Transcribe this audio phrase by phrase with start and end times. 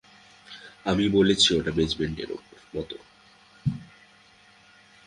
[0.85, 2.29] আমি বলেছি ওটা বেজমেন্টের
[2.75, 2.97] মতো।